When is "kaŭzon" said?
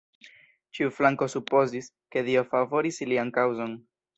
3.39-3.79